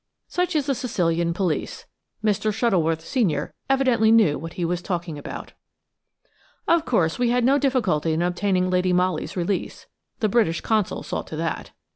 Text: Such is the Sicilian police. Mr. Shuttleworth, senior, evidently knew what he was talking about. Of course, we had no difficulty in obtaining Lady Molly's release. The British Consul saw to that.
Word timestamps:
Such 0.27 0.55
is 0.55 0.65
the 0.65 0.73
Sicilian 0.73 1.31
police. 1.31 1.85
Mr. 2.23 2.51
Shuttleworth, 2.51 3.01
senior, 3.05 3.53
evidently 3.69 4.11
knew 4.11 4.39
what 4.39 4.53
he 4.53 4.65
was 4.65 4.81
talking 4.81 5.15
about. 5.19 5.53
Of 6.67 6.85
course, 6.85 7.19
we 7.19 7.29
had 7.29 7.43
no 7.43 7.59
difficulty 7.59 8.11
in 8.11 8.23
obtaining 8.23 8.71
Lady 8.71 8.93
Molly's 8.93 9.37
release. 9.37 9.85
The 10.19 10.27
British 10.27 10.61
Consul 10.61 11.03
saw 11.03 11.21
to 11.21 11.35
that. 11.35 11.69